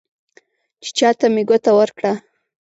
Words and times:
چې 0.83 0.89
چا 0.97 1.09
ته 1.19 1.25
مې 1.33 1.43
ګوته 1.49 1.71
ورکړه، 1.79 2.11